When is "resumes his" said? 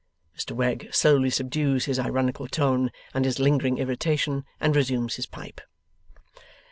4.75-5.27